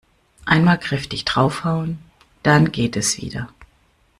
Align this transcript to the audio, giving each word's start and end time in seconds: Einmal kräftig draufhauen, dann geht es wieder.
Einmal 0.47 0.79
kräftig 0.79 1.25
draufhauen, 1.25 1.99
dann 2.41 2.71
geht 2.71 2.95
es 2.97 3.19
wieder. 3.21 3.49